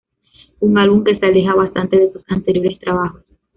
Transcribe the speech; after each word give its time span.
Un 0.61 0.79
álbum 0.79 1.03
que 1.03 1.15
se 1.19 1.27
aleja 1.27 1.53
bastante 1.53 1.95
de 1.99 2.11
sus 2.11 2.23
anteriores 2.29 2.79
trabajos. 2.79 3.23